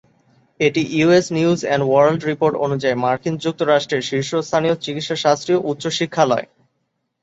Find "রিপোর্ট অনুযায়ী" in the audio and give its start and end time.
2.23-2.95